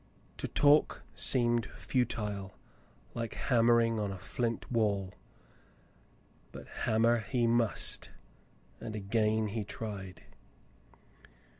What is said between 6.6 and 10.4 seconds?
hammer he must, and again he tried.